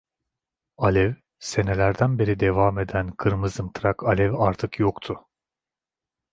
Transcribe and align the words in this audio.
Alev, 0.77 1.15
senelerden 1.39 2.19
beri 2.19 2.39
devam 2.39 2.79
eden 2.79 3.11
kırmızımtırak 3.11 4.03
alev 4.03 4.33
artık 4.33 4.79
yoktu. 4.79 5.25